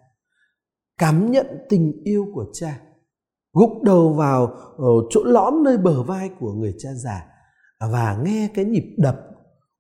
[0.97, 2.79] cảm nhận tình yêu của cha
[3.53, 4.45] gục đầu vào
[4.77, 7.25] ờ, chỗ lõm nơi bờ vai của người cha già
[7.79, 9.19] và nghe cái nhịp đập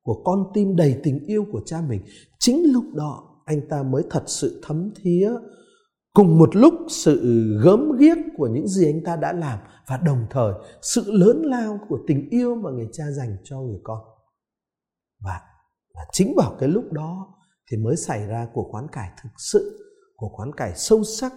[0.03, 2.01] của con tim đầy tình yêu của cha mình
[2.39, 5.31] chính lúc đó anh ta mới thật sự thấm thía
[6.13, 7.21] cùng một lúc sự
[7.63, 11.79] gớm ghiếc của những gì anh ta đã làm và đồng thời sự lớn lao
[11.89, 13.99] của tình yêu mà người cha dành cho người con.
[15.19, 15.41] Và,
[15.95, 17.27] và chính vào cái lúc đó
[17.71, 21.31] thì mới xảy ra cuộc hoán cải thực sự cuộc hoán cải sâu sắc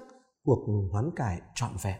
[0.44, 1.96] cuộc hoán cải trọn vẹn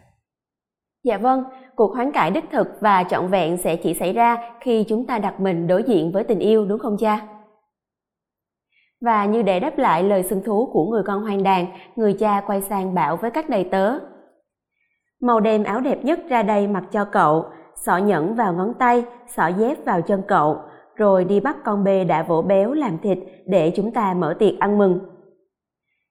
[1.04, 1.44] Dạ vâng,
[1.76, 5.18] cuộc hoán cải đích thực và trọn vẹn sẽ chỉ xảy ra khi chúng ta
[5.18, 7.26] đặt mình đối diện với tình yêu đúng không cha?
[9.00, 11.66] Và như để đáp lại lời xưng thú của người con hoang đàn,
[11.96, 13.98] người cha quay sang bảo với các đầy tớ.
[15.20, 17.44] Màu đêm áo đẹp nhất ra đây mặc cho cậu,
[17.74, 19.04] sọ nhẫn vào ngón tay,
[19.36, 20.56] sọ dép vào chân cậu,
[20.98, 24.58] rồi đi bắt con bê đã vỗ béo làm thịt để chúng ta mở tiệc
[24.58, 24.98] ăn mừng.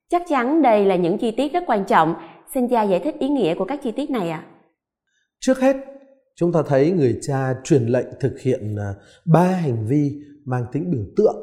[0.10, 2.16] Chắc chắn đây là những chi tiết rất quan trọng.
[2.54, 4.46] Xin cha giải thích ý nghĩa của các chi tiết này ạ.
[4.46, 4.50] À?
[5.40, 5.76] Trước hết,
[6.36, 8.94] chúng ta thấy người cha truyền lệnh thực hiện à,
[9.26, 10.12] ba hành vi
[10.46, 11.36] mang tính biểu tượng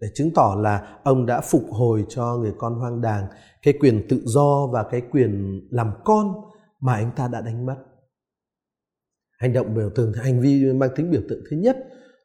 [0.00, 3.26] để chứng tỏ là ông đã phục hồi cho người con hoang đàng
[3.62, 6.34] cái quyền tự do và cái quyền làm con
[6.80, 7.76] mà anh ta đã đánh mất.
[9.38, 11.76] Hành động biểu tượng, hành vi mang tính biểu tượng thứ nhất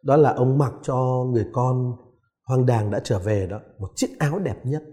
[0.04, 1.96] đó là ông mặc cho người con
[2.48, 4.84] hoang đàng đã trở về đó một chiếc áo đẹp nhất.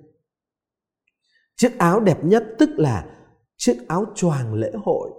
[1.56, 3.16] Chiếc áo đẹp nhất tức là
[3.56, 5.10] chiếc áo choàng lễ hội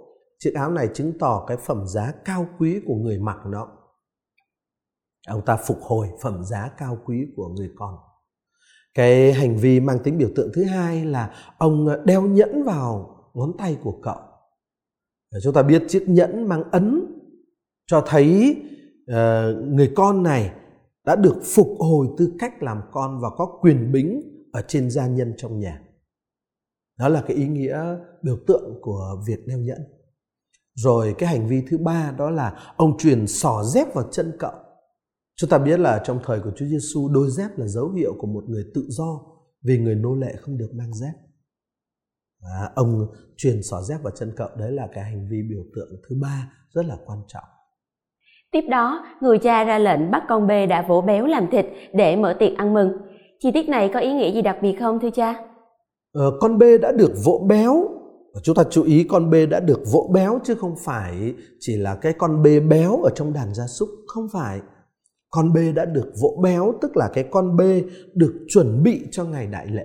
[0.44, 3.68] Chiếc áo này chứng tỏ cái phẩm giá cao quý của người mặc nó.
[5.28, 7.94] Ông ta phục hồi phẩm giá cao quý của người con.
[8.94, 13.52] Cái hành vi mang tính biểu tượng thứ hai là ông đeo nhẫn vào ngón
[13.58, 14.16] tay của cậu.
[15.42, 17.06] Chúng ta biết chiếc nhẫn mang ấn
[17.86, 18.56] cho thấy
[19.10, 20.52] uh, người con này
[21.04, 25.06] đã được phục hồi tư cách làm con và có quyền bính ở trên gia
[25.06, 25.82] nhân trong nhà.
[26.98, 29.82] Đó là cái ý nghĩa biểu tượng của việc nêu nhẫn.
[30.74, 34.52] Rồi cái hành vi thứ ba đó là ông truyền sỏ dép vào chân cậu.
[35.36, 38.26] Chúng ta biết là trong thời của Chúa Giêsu đôi dép là dấu hiệu của
[38.26, 39.20] một người tự do
[39.62, 41.12] vì người nô lệ không được mang dép.
[42.40, 45.88] à, ông truyền xỏ dép vào chân cậu đấy là cái hành vi biểu tượng
[46.08, 47.44] thứ ba rất là quan trọng
[48.52, 52.16] tiếp đó người cha ra lệnh bắt con bê đã vỗ béo làm thịt để
[52.16, 52.92] mở tiệc ăn mừng.
[53.38, 55.44] Chi tiết này có ý nghĩa gì đặc biệt không thưa cha?
[56.12, 57.84] Ờ, con bê đã được vỗ béo.
[58.42, 61.94] Chúng ta chú ý con bê đã được vỗ béo chứ không phải chỉ là
[61.94, 63.88] cái con bê béo ở trong đàn gia súc.
[64.06, 64.60] Không phải.
[65.30, 67.82] Con bê đã được vỗ béo tức là cái con bê
[68.14, 69.84] được chuẩn bị cho ngày đại lễ.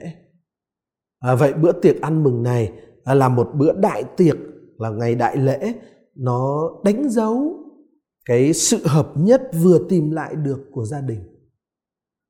[1.20, 2.72] À, vậy bữa tiệc ăn mừng này
[3.04, 4.38] à, là một bữa đại tiệc
[4.78, 5.74] là ngày đại lễ.
[6.16, 7.57] Nó đánh dấu
[8.28, 11.20] cái sự hợp nhất vừa tìm lại được của gia đình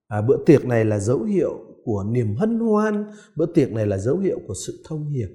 [0.08, 1.52] à, bữa tiệc này là dấu hiệu
[1.84, 5.30] của niềm hân hoan bữa tiệc này là dấu hiệu của sự thông hiệp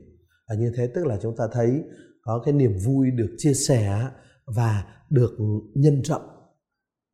[0.47, 1.83] à, như thế tức là chúng ta thấy
[2.23, 4.09] có cái niềm vui được chia sẻ
[4.57, 5.39] và được
[5.75, 6.23] nhân rộng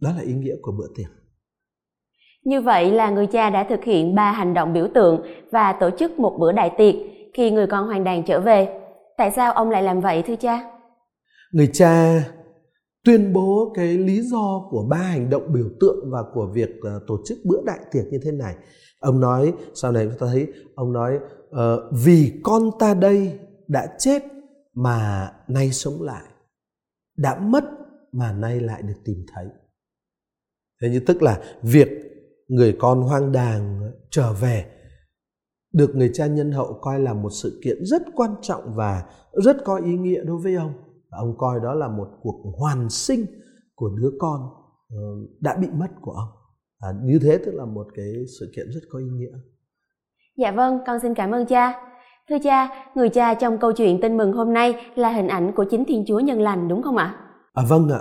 [0.00, 1.10] đó là ý nghĩa của bữa tiệc
[2.44, 5.90] như vậy là người cha đã thực hiện ba hành động biểu tượng và tổ
[5.98, 6.94] chức một bữa đại tiệc
[7.34, 8.68] khi người con hoàng đàn trở về.
[9.16, 10.70] Tại sao ông lại làm vậy thưa cha?
[11.52, 12.22] Người cha
[13.08, 17.02] tuyên bố cái lý do của ba hành động biểu tượng và của việc uh,
[17.06, 18.56] tổ chức bữa đại tiệc như thế này.
[19.00, 21.18] Ông nói sau này chúng ta thấy ông nói
[21.48, 21.58] uh,
[22.04, 24.22] vì con ta đây đã chết
[24.74, 26.24] mà nay sống lại,
[27.16, 27.64] đã mất
[28.12, 29.46] mà nay lại được tìm thấy.
[30.82, 31.88] Thế như tức là việc
[32.48, 34.64] người con hoang đàng trở về
[35.72, 39.04] được người cha nhân hậu coi là một sự kiện rất quan trọng và
[39.44, 40.87] rất có ý nghĩa đối với ông.
[41.10, 43.26] Ông coi đó là một cuộc hoàn sinh
[43.74, 44.40] của đứa con
[44.90, 45.02] ờ,
[45.40, 46.28] đã bị mất của ông.
[46.80, 48.06] À, như thế tức là một cái
[48.40, 49.38] sự kiện rất có ý nghĩa.
[50.36, 51.72] Dạ vâng, con xin cảm ơn cha.
[52.28, 55.64] Thưa cha, người cha trong câu chuyện tin mừng hôm nay là hình ảnh của
[55.70, 57.16] chính Thiên Chúa nhân lành đúng không ạ?
[57.54, 58.00] À vâng ạ.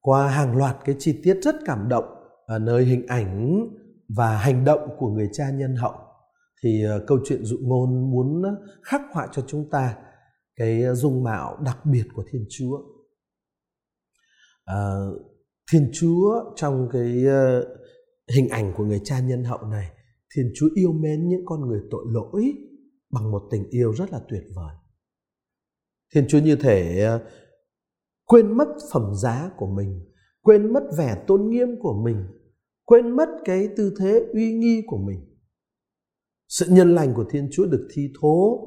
[0.00, 2.04] Qua hàng loạt cái chi tiết rất cảm động
[2.46, 3.60] ở nơi hình ảnh
[4.16, 5.92] và hành động của người cha nhân hậu
[6.62, 8.42] thì uh, câu chuyện dụ ngôn muốn
[8.82, 9.94] khắc họa cho chúng ta
[10.58, 12.78] cái dung mạo đặc biệt của thiên chúa.
[14.64, 14.76] À,
[15.72, 17.76] thiên chúa trong cái ờ,
[18.34, 19.90] hình ảnh của người cha nhân hậu này
[20.36, 22.52] thiên chúa yêu mến những con người tội lỗi
[23.10, 24.74] bằng một tình yêu rất là tuyệt vời.
[26.14, 27.24] Thiên chúa như thể ờ,
[28.24, 30.04] quên mất phẩm giá của mình
[30.42, 32.24] quên mất vẻ tôn nghiêm của mình
[32.84, 35.20] quên mất cái tư thế uy nghi của mình.
[36.48, 38.64] Sự nhân lành của thiên chúa được thi thố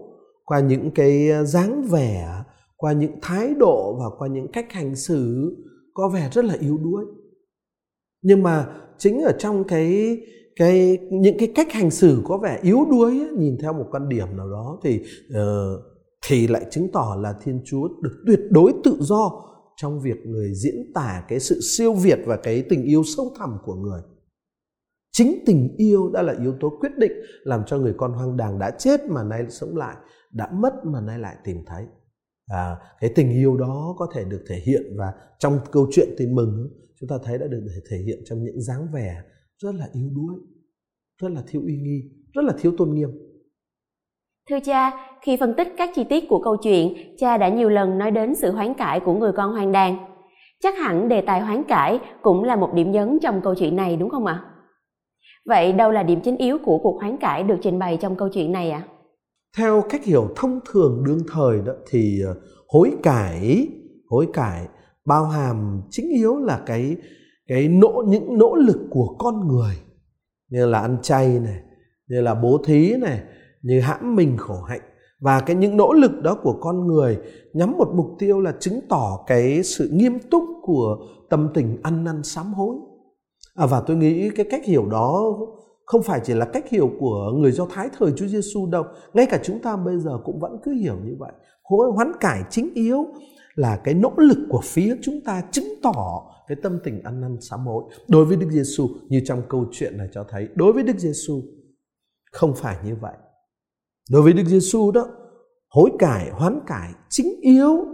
[0.52, 2.44] qua những cái ờ, dáng vẻ
[2.78, 5.52] qua những thái độ và qua những cách hành xử
[5.94, 7.06] có vẻ rất là yếu đuối.
[8.22, 10.18] Nhưng mà chính ở trong cái
[10.56, 14.10] cái những cái cách hành xử có vẻ yếu đuối ấy, nhìn theo một quan
[14.10, 15.82] điểm nào đó thì uh,
[16.28, 19.32] thì lại chứng tỏ là thiên chúa được tuyệt đối tự do
[19.76, 23.58] trong việc người diễn tả cái sự siêu việt và cái tình yêu sâu thẳm
[23.66, 24.02] của người.
[25.12, 27.12] Chính tình yêu đã là yếu tố quyết định
[27.44, 29.96] làm cho người con hoang đàng đã chết mà nay sống lại
[30.32, 31.86] đã mất mà nay lại tìm thấy
[32.48, 36.36] à, cái tình yêu đó có thể được thể hiện và trong câu chuyện tin
[36.36, 39.22] mừng chúng ta thấy đã được thể hiện trong những dáng vẻ
[39.58, 40.36] rất là yếu đuối
[41.22, 42.02] rất là thiếu uy nghi
[42.34, 43.10] rất là thiếu tôn nghiêm
[44.50, 44.91] Thưa cha,
[45.22, 48.36] khi phân tích các chi tiết của câu chuyện, cha đã nhiều lần nói đến
[48.36, 49.98] sự hoán cải của người con hoang đàn.
[50.63, 53.96] Chắc hẳn đề tài hoán cải cũng là một điểm nhấn trong câu chuyện này
[53.96, 54.46] đúng không ạ?
[55.46, 58.30] Vậy đâu là điểm chính yếu của cuộc hoán cải được trình bày trong câu
[58.34, 58.84] chuyện này ạ?
[58.88, 58.89] À?
[59.58, 62.36] Theo cách hiểu thông thường đương thời đó thì ờ,
[62.68, 63.68] hối cải,
[64.10, 64.68] hối cải
[65.06, 66.96] bao hàm chính yếu là cái
[67.48, 69.76] cái nỗ những nỗ lực của con người
[70.50, 71.60] như là ăn chay này,
[72.08, 73.22] như là bố thí này,
[73.62, 74.82] như hãm mình khổ hạnh.
[75.20, 77.18] Và cái những nỗ lực đó của con người
[77.54, 80.98] nhắm một mục tiêu là chứng tỏ cái sự nghiêm túc của
[81.30, 82.76] tâm tình ăn năn sám hối.
[83.56, 85.38] À, và tôi nghĩ cái cách hiểu đó
[85.91, 89.25] không phải chỉ là cách hiểu của người Do Thái thời Chúa Giêsu đâu, ngay
[89.30, 91.32] cả chúng ta bây giờ cũng vẫn cứ hiểu như vậy.
[91.63, 93.06] Hối hoán cải chính yếu
[93.56, 97.38] là cái nỗ lực của phía chúng ta chứng tỏ cái tâm tình ăn năn
[97.41, 97.84] sám hối.
[98.08, 101.41] Đối với Đức Giêsu như trong câu chuyện này cho thấy, đối với Đức Giêsu
[102.32, 103.13] không phải như vậy.
[104.12, 105.08] Đối với Đức Giêsu đó,
[105.69, 107.86] hối cải, hoán cải chính yếu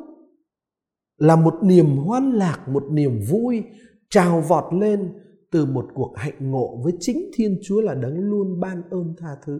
[1.18, 3.64] là một niềm hoan lạc, một niềm vui
[4.10, 5.14] trào vọt lên
[5.58, 9.36] từ một cuộc hạnh ngộ với chính Thiên Chúa là đấng luôn ban ơn tha
[9.46, 9.60] thứ.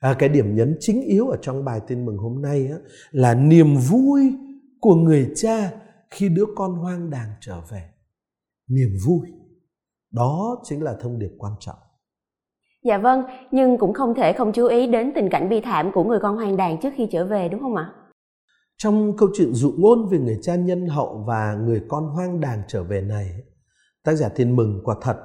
[0.00, 2.78] À, cái điểm nhấn chính yếu ở trong bài tin mừng hôm nay á,
[3.10, 4.32] là niềm vui
[4.80, 5.72] của người cha
[6.10, 7.82] khi đứa con hoang đàng trở về.
[8.68, 9.28] Niềm vui.
[10.12, 11.78] Đó chính là thông điệp quan trọng.
[12.84, 16.04] Dạ vâng, nhưng cũng không thể không chú ý đến tình cảnh bi thảm của
[16.04, 17.92] người con hoang đàng trước khi trở về đúng không ạ?
[18.78, 22.62] Trong câu chuyện dụ ngôn về người cha nhân hậu và người con hoang đàng
[22.68, 23.30] trở về này,
[24.06, 25.16] tác giả Thiên Mừng quả thật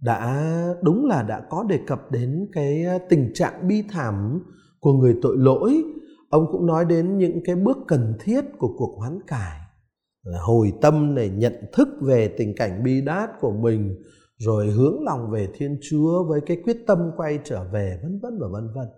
[0.00, 0.44] đã,
[0.82, 4.42] đúng là đã có đề cập đến cái ờ, tình trạng bi thảm
[4.80, 5.82] của người tội lỗi.
[6.30, 9.60] Ông cũng nói đến những cái bước cần thiết của cuộc hoán cải
[10.36, 14.02] hồi tâm này, nhận thức về tình cảnh bi đát của mình,
[14.38, 18.38] rồi hướng lòng về thiên chúa với cái quyết tâm quay trở về, vân vân
[18.40, 18.88] và vân vân.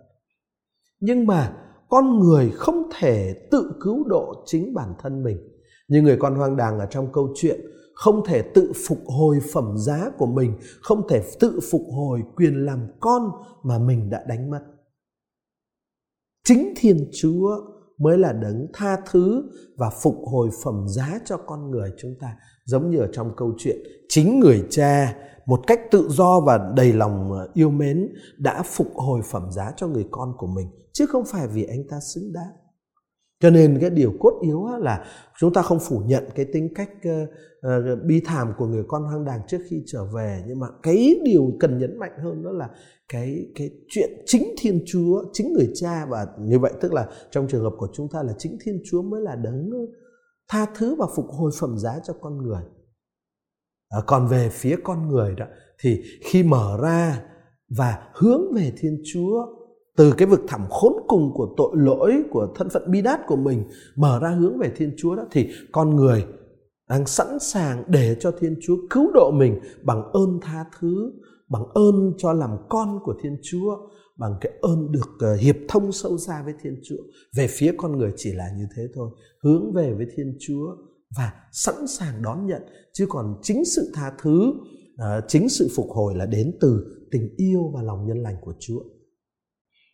[0.99, 1.57] Nhưng mà
[1.89, 5.37] con người không thể tự cứu độ chính bản thân mình.
[5.87, 7.59] Như người con hoang đàng ở trong câu chuyện
[8.01, 12.65] không thể tự phục hồi phẩm giá của mình, không thể tự phục hồi quyền
[12.65, 13.31] làm con
[13.63, 14.59] mà mình đã đánh mất.
[16.43, 17.55] Chính thiên chúa
[17.97, 19.43] mới là đấng tha thứ
[19.77, 22.35] và phục hồi phẩm giá cho con người chúng ta.
[22.65, 23.77] Giống như ở trong câu chuyện,
[24.09, 28.93] chính người cha một cách tự do và đầy lòng à, yêu mến đã phục
[28.95, 32.33] hồi phẩm giá cho người con của mình, chứ không phải vì anh ta xứng
[32.33, 32.60] đáng
[33.41, 35.05] cho nên cái điều cốt yếu là
[35.39, 37.29] chúng ta không phủ nhận cái tính cách uh,
[37.67, 40.43] uh, bi thảm của người con hoang đàng trước khi trở về.
[40.47, 42.69] Nhưng mà cái điều cần nhấn mạnh hơn đó là
[43.13, 46.05] cái cái chuyện chính thiên chúa chính người cha.
[46.05, 49.01] Và như vậy tức là trong trường hợp của chúng ta là chính thiên chúa
[49.01, 49.69] mới là đấng
[50.49, 52.63] tha thứ và phục hồi phẩm giá cho con người.
[53.89, 55.45] À, còn về phía con người đó
[55.83, 57.23] thì khi mở ra
[57.77, 59.45] và hướng về thiên chúa
[59.97, 63.35] từ cái vực thẳm khốn cùng của tội lỗi, của thân phận bi đát của
[63.35, 63.63] mình,
[63.95, 66.25] mở ra hướng về thiên chúa đó, thì con người
[66.89, 71.11] đang sẵn sàng để cho thiên chúa cứu độ mình bằng ơn tha thứ,
[71.49, 73.77] bằng ơn cho làm con của thiên chúa,
[74.17, 77.03] bằng cái ơn được ờ, hiệp thông sâu xa với thiên chúa.
[77.35, 79.09] Về phía con người chỉ là như thế thôi,
[79.43, 80.75] hướng về với thiên chúa
[81.17, 82.61] và sẵn sàng đón nhận.
[82.93, 84.53] Chứ còn chính sự tha thứ
[84.97, 88.53] ờ, chính sự phục hồi là đến từ tình yêu và lòng nhân lành của
[88.59, 88.79] chúa.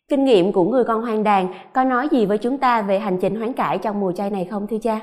[0.08, 3.18] Kinh nghiệm của người con hoang đàn có nói gì với chúng ta về hành
[3.20, 5.00] trình hoán cải trong mùa chay này không thưa cha?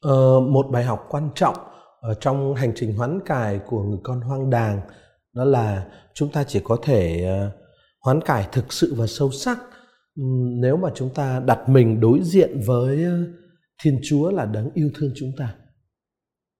[0.00, 1.54] Ờ, một bài học quan trọng
[2.00, 4.80] ở trong hành trình hoán cải của người con hoang đàn
[5.32, 7.50] đó là chúng ta chỉ có thể ờ,
[8.00, 9.58] hoán cải thực sự và sâu sắc
[10.60, 13.18] nếu mà chúng ta đặt mình đối diện với ờ,
[13.82, 15.54] Thiên Chúa là đấng yêu thương chúng ta.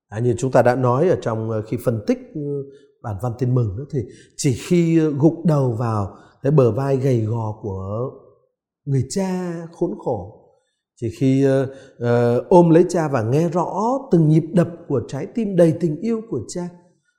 [0.09, 2.41] À, như chúng ta đã nói ở trong ờ, khi phân tích ừ,
[3.03, 4.01] bản văn tin mừng đó thì
[4.37, 8.11] chỉ khi gục đầu vào cái bờ vai gầy gò của
[8.85, 10.39] người cha khốn khổ.
[10.97, 13.75] Chỉ khi uh, uh, ôm lấy cha và nghe rõ
[14.11, 16.69] từng nhịp đập của trái tim đầy tình yêu của cha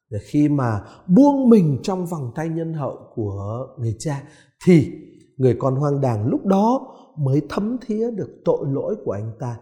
[0.10, 4.24] để khi mà buông mình trong vòng tay nhân hậu của người cha
[4.66, 4.92] thì
[5.38, 9.58] người con hoang đàng lúc đó mới thấm thía được tội lỗi của anh ta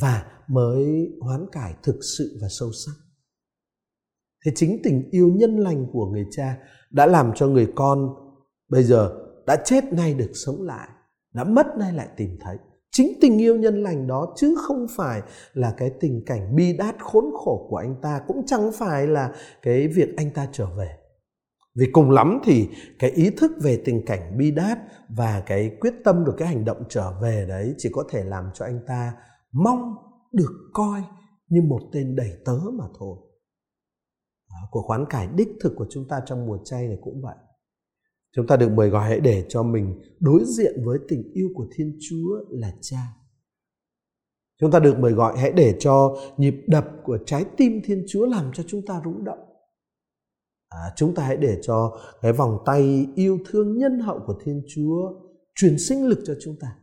[0.00, 2.92] và mới hoán cải thực sự và sâu sắc.
[4.44, 6.58] Thế chính tình yêu nhân lành của người cha
[6.90, 8.14] đã làm cho người con
[8.74, 9.10] bây giờ
[9.46, 10.88] đã chết nay được sống lại,
[11.34, 12.56] đã mất nay lại tìm thấy.
[12.90, 16.94] Chính tình yêu nhân lành đó chứ không phải là cái tình cảnh bi đát
[16.98, 19.32] khốn khổ của anh ta, cũng chẳng phải là
[19.62, 20.96] cái việc anh ta trở về.
[21.74, 25.94] Vì cùng lắm thì cái ý thức về tình cảnh bi đát và cái quyết
[26.04, 29.12] tâm được cái hành động trở về đấy chỉ có thể làm cho anh ta
[29.52, 29.94] mong
[30.32, 31.02] được coi
[31.48, 33.16] như một tên đầy tớ mà thôi.
[34.70, 37.34] Của khoán cải đích thực của chúng ta trong mùa chay này cũng vậy.
[38.36, 41.66] Chúng ta được mời gọi hãy để cho mình đối diện với tình yêu của
[41.74, 42.98] Thiên Chúa là Cha.
[44.60, 48.26] Chúng ta được mời gọi hãy để cho nhịp đập của trái tim Thiên Chúa
[48.26, 49.38] làm cho chúng ta rung động.
[50.68, 54.62] À, chúng ta hãy để cho cái vòng tay yêu thương nhân hậu của Thiên
[54.74, 55.12] Chúa
[55.54, 56.76] truyền sinh lực cho chúng ta.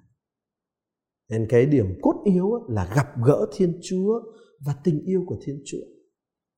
[1.29, 4.21] Nên cái điểm cốt yếu là gặp gỡ Thiên Chúa
[4.65, 5.85] và tình yêu của Thiên Chúa.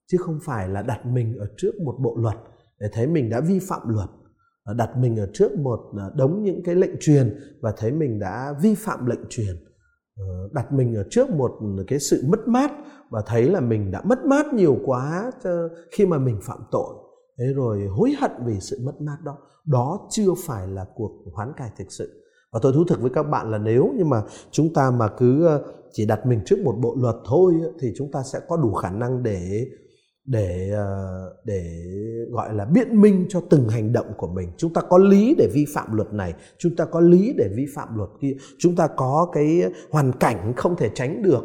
[0.08, 2.38] Chứ không phải là đặt mình ở trước một bộ luật
[2.80, 4.10] để thấy mình đã vi phạm luật
[4.64, 8.20] Ờ, đặt mình ở trước một ờ, đống những cái lệnh truyền và thấy mình
[8.20, 9.56] đã vi phạm lệnh truyền.
[10.18, 11.52] Ờ, đặt mình ở trước một
[11.88, 12.72] cái sự mất mát
[13.10, 15.32] và thấy là mình đã mất mát nhiều quá
[15.92, 16.96] khi mà mình phạm tội.
[17.38, 19.38] Thế rồi hối hận vì sự mất mát đó.
[19.66, 22.24] Đó chưa phải là cuộc hoán cải thực sự.
[22.52, 24.22] Và tôi thú thực với các bạn là nếu như mà
[24.52, 25.60] chúng ta mà cứ
[25.92, 28.90] chỉ đặt mình trước một bộ luật thôi thì chúng ta sẽ có đủ khả
[28.90, 29.68] năng để
[30.26, 31.84] để ờ, để,
[32.30, 34.52] gọi là, biện minh cho từng hành động của mình.
[34.58, 37.66] Chúng ta có lý để vi phạm luật này, chúng ta có lý để vi
[37.76, 39.62] phạm luật kia, chúng ta có cái
[39.92, 41.44] hoàn cảnh không thể tránh được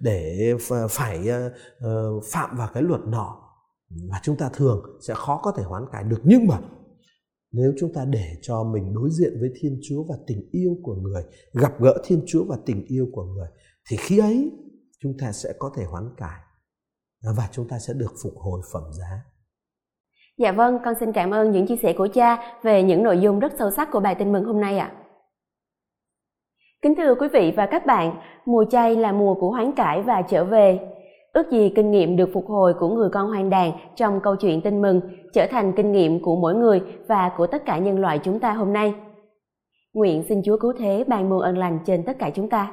[0.00, 0.52] để
[0.90, 3.42] phải ờ, ờ, phạm vào cái luật nọ.
[4.10, 6.20] Và chúng ta thường sẽ khó có thể hoán cải được.
[6.24, 6.58] Nhưng mà
[7.52, 10.94] nếu chúng ta để cho mình đối diện với thiên chúa và tình yêu của
[10.94, 11.22] người,
[11.52, 13.48] gặp gỡ thiên chúa và tình yêu của người,
[13.90, 14.50] thì khi ấy
[15.00, 16.45] chúng ta sẽ có thể hoán cải.
[17.24, 19.20] Ờ, và chúng ta sẽ được phục hồi phẩm giá.
[20.38, 23.38] Dạ vâng, con xin cảm ơn những chia sẻ của cha về những nội dung
[23.38, 24.92] rất sâu sắc của bài tin mừng hôm nay ạ.
[24.92, 24.96] À.
[26.82, 30.22] Kính thưa quý vị và các bạn, mùa chay là mùa của hoán cải và
[30.22, 30.80] trở về.
[31.32, 34.60] Ước gì kinh nghiệm được phục hồi của người con hoang đàn trong câu chuyện
[34.62, 35.00] tin mừng
[35.32, 38.52] trở thành kinh nghiệm của mỗi người và của tất cả nhân loại chúng ta
[38.52, 38.94] hôm nay.
[39.92, 42.72] Nguyện xin Chúa cứu thế ban muôn ơn lành trên tất cả chúng ta.